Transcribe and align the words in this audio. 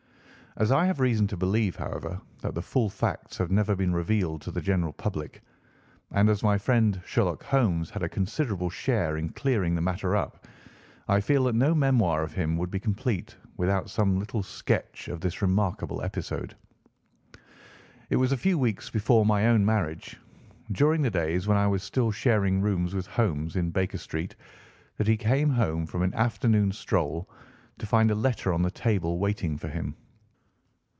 As 0.57 0.69
I 0.69 0.83
have 0.85 0.99
reason 0.99 1.27
to 1.27 1.37
believe, 1.37 1.77
however, 1.77 2.19
that 2.41 2.53
the 2.55 2.61
full 2.61 2.89
facts 2.89 3.37
have 3.37 3.49
never 3.51 3.73
been 3.73 3.93
revealed 3.93 4.41
to 4.41 4.51
the 4.51 4.59
general 4.59 4.91
public, 4.91 5.41
and 6.11 6.27
as 6.29 6.43
my 6.43 6.57
friend 6.57 7.01
Sherlock 7.05 7.41
Holmes 7.43 7.89
had 7.91 8.03
a 8.03 8.09
considerable 8.09 8.69
share 8.69 9.15
in 9.15 9.29
clearing 9.29 9.75
the 9.75 9.81
matter 9.81 10.13
up, 10.13 10.45
I 11.07 11.21
feel 11.21 11.45
that 11.45 11.55
no 11.55 11.73
memoir 11.73 12.21
of 12.21 12.33
him 12.33 12.57
would 12.57 12.69
be 12.69 12.81
complete 12.81 13.37
without 13.55 13.89
some 13.89 14.19
little 14.19 14.43
sketch 14.43 15.07
of 15.07 15.21
this 15.21 15.41
remarkable 15.41 16.01
episode. 16.01 16.53
It 18.09 18.17
was 18.17 18.33
a 18.33 18.37
few 18.43 18.59
weeks 18.59 18.89
before 18.89 19.25
my 19.25 19.47
own 19.47 19.65
marriage, 19.65 20.19
during 20.73 21.01
the 21.01 21.09
days 21.09 21.47
when 21.47 21.57
I 21.57 21.65
was 21.67 21.81
still 21.81 22.11
sharing 22.11 22.61
rooms 22.61 22.93
with 22.93 23.07
Holmes 23.07 23.55
in 23.55 23.69
Baker 23.71 23.97
Street, 23.97 24.35
that 24.97 25.07
he 25.07 25.15
came 25.15 25.49
home 25.51 25.85
from 25.85 26.01
an 26.01 26.13
afternoon 26.13 26.73
stroll 26.73 27.29
to 27.79 27.85
find 27.85 28.11
a 28.11 28.15
letter 28.15 28.51
on 28.51 28.61
the 28.63 28.69
table 28.69 29.17
waiting 29.17 29.57
for 29.57 29.69
him. 29.69 29.95